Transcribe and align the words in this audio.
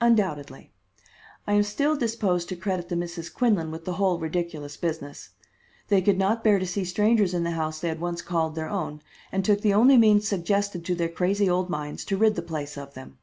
"Undoubtedly. 0.00 0.72
I 1.46 1.52
am 1.52 1.62
still 1.62 1.94
disposed 1.96 2.48
to 2.48 2.56
credit 2.56 2.88
the 2.88 2.96
Misses 2.96 3.30
Quinlan 3.30 3.70
with 3.70 3.84
the 3.84 3.92
whole 3.92 4.18
ridiculous 4.18 4.76
business. 4.76 5.30
They 5.86 6.02
could 6.02 6.18
not 6.18 6.42
bear 6.42 6.58
to 6.58 6.66
see 6.66 6.82
strangers 6.84 7.34
in 7.34 7.44
the 7.44 7.52
house 7.52 7.78
they 7.78 7.86
had 7.88 8.00
once 8.00 8.20
called 8.20 8.56
their 8.56 8.68
own, 8.68 9.00
and 9.30 9.44
took 9.44 9.60
the 9.60 9.74
only 9.74 9.96
means 9.96 10.26
suggested 10.26 10.84
to 10.86 10.96
their 10.96 11.08
crazy 11.08 11.48
old 11.48 11.70
minds 11.70 12.04
to 12.06 12.16
rid 12.16 12.34
the 12.34 12.42
place 12.42 12.76
of 12.76 12.94
them." 12.94 13.18